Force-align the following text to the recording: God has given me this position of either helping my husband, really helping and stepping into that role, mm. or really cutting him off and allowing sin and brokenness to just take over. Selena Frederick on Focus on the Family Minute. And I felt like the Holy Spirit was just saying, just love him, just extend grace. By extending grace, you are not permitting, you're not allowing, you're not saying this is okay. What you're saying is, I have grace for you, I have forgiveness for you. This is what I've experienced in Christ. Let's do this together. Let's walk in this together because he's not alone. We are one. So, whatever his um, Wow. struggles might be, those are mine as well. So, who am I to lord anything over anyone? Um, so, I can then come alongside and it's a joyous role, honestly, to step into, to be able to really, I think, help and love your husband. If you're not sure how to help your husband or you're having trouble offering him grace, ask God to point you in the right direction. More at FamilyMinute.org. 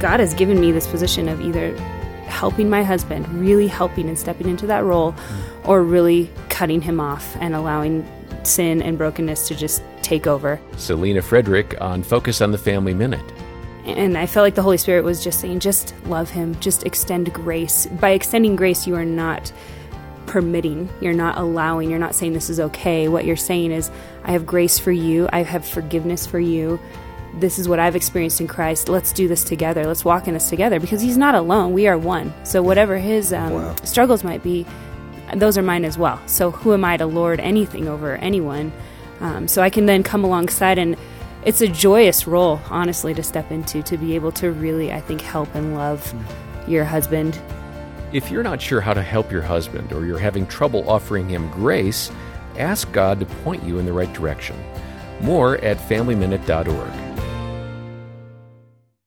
God 0.00 0.20
has 0.20 0.34
given 0.34 0.60
me 0.60 0.72
this 0.72 0.86
position 0.86 1.28
of 1.28 1.40
either 1.40 1.76
helping 2.26 2.68
my 2.68 2.82
husband, 2.82 3.26
really 3.28 3.66
helping 3.66 4.08
and 4.08 4.18
stepping 4.18 4.48
into 4.48 4.66
that 4.66 4.84
role, 4.84 5.12
mm. 5.12 5.68
or 5.68 5.82
really 5.82 6.30
cutting 6.48 6.80
him 6.80 7.00
off 7.00 7.36
and 7.40 7.54
allowing 7.54 8.06
sin 8.44 8.82
and 8.82 8.98
brokenness 8.98 9.48
to 9.48 9.54
just 9.54 9.82
take 10.02 10.26
over. 10.26 10.60
Selena 10.76 11.22
Frederick 11.22 11.80
on 11.80 12.02
Focus 12.02 12.40
on 12.40 12.52
the 12.52 12.58
Family 12.58 12.94
Minute. 12.94 13.24
And 13.84 14.18
I 14.18 14.26
felt 14.26 14.42
like 14.42 14.56
the 14.56 14.62
Holy 14.62 14.78
Spirit 14.78 15.04
was 15.04 15.22
just 15.22 15.40
saying, 15.40 15.60
just 15.60 15.94
love 16.06 16.28
him, 16.28 16.58
just 16.60 16.84
extend 16.84 17.32
grace. 17.32 17.86
By 17.86 18.10
extending 18.10 18.56
grace, 18.56 18.86
you 18.86 18.96
are 18.96 19.04
not 19.04 19.52
permitting, 20.26 20.88
you're 21.00 21.12
not 21.12 21.38
allowing, 21.38 21.88
you're 21.88 21.98
not 22.00 22.14
saying 22.14 22.32
this 22.32 22.50
is 22.50 22.58
okay. 22.58 23.06
What 23.06 23.24
you're 23.24 23.36
saying 23.36 23.70
is, 23.70 23.90
I 24.24 24.32
have 24.32 24.44
grace 24.44 24.78
for 24.78 24.90
you, 24.90 25.28
I 25.32 25.44
have 25.44 25.64
forgiveness 25.64 26.26
for 26.26 26.40
you. 26.40 26.80
This 27.36 27.58
is 27.58 27.68
what 27.68 27.78
I've 27.78 27.94
experienced 27.96 28.40
in 28.40 28.46
Christ. 28.48 28.88
Let's 28.88 29.12
do 29.12 29.28
this 29.28 29.44
together. 29.44 29.84
Let's 29.84 30.04
walk 30.04 30.26
in 30.26 30.34
this 30.34 30.48
together 30.48 30.80
because 30.80 31.02
he's 31.02 31.18
not 31.18 31.34
alone. 31.34 31.72
We 31.74 31.86
are 31.86 31.98
one. 31.98 32.32
So, 32.44 32.62
whatever 32.62 32.96
his 32.96 33.32
um, 33.32 33.52
Wow. 33.52 33.74
struggles 33.84 34.24
might 34.24 34.42
be, 34.42 34.64
those 35.34 35.58
are 35.58 35.62
mine 35.62 35.84
as 35.84 35.98
well. 35.98 36.18
So, 36.26 36.50
who 36.50 36.72
am 36.72 36.84
I 36.84 36.96
to 36.96 37.04
lord 37.06 37.38
anything 37.40 37.88
over 37.88 38.16
anyone? 38.16 38.72
Um, 39.20 39.48
so, 39.48 39.60
I 39.62 39.68
can 39.68 39.84
then 39.86 40.02
come 40.02 40.24
alongside 40.24 40.78
and 40.78 40.96
it's 41.44 41.60
a 41.60 41.68
joyous 41.68 42.26
role, 42.26 42.58
honestly, 42.70 43.12
to 43.14 43.22
step 43.22 43.50
into, 43.52 43.82
to 43.82 43.96
be 43.98 44.14
able 44.14 44.32
to 44.32 44.50
really, 44.50 44.90
I 44.92 45.00
think, 45.00 45.20
help 45.20 45.54
and 45.54 45.74
love 45.76 46.12
your 46.66 46.84
husband. 46.84 47.38
If 48.12 48.30
you're 48.30 48.42
not 48.42 48.60
sure 48.62 48.80
how 48.80 48.94
to 48.94 49.02
help 49.02 49.30
your 49.30 49.42
husband 49.42 49.92
or 49.92 50.06
you're 50.06 50.18
having 50.18 50.46
trouble 50.46 50.88
offering 50.88 51.28
him 51.28 51.50
grace, 51.50 52.10
ask 52.58 52.90
God 52.92 53.20
to 53.20 53.26
point 53.26 53.62
you 53.62 53.78
in 53.78 53.84
the 53.84 53.92
right 53.92 54.12
direction. 54.14 54.56
More 55.20 55.58
at 55.58 55.76
FamilyMinute.org. 55.78 57.15